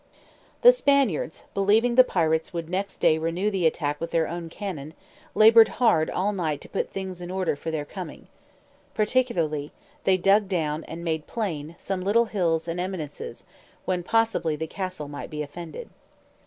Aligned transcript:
The 0.63 0.71
Spaniards 0.71 1.43
believing 1.53 1.93
the 1.93 2.03
pirates 2.03 2.51
would 2.51 2.69
next 2.71 2.97
day 2.97 3.19
renew 3.19 3.51
the 3.51 3.67
attack 3.67 4.01
with 4.01 4.09
their 4.09 4.27
own 4.27 4.49
cannon, 4.49 4.95
laboured 5.35 5.67
hard 5.77 6.09
all 6.09 6.33
night 6.33 6.59
to 6.61 6.69
put 6.69 6.89
things 6.89 7.21
in 7.21 7.29
order 7.29 7.55
for 7.55 7.69
their 7.69 7.85
coming; 7.85 8.25
particularly, 8.95 9.71
they 10.03 10.17
dug 10.17 10.47
down, 10.49 10.85
and 10.85 11.03
made 11.03 11.27
plain, 11.27 11.75
some 11.77 12.01
little 12.01 12.25
hills 12.25 12.67
and 12.67 12.79
eminences, 12.79 13.45
when 13.85 14.01
possibly 14.01 14.55
the 14.55 14.65
castle 14.65 15.07
might 15.07 15.29
be 15.29 15.43
offended. 15.43 15.87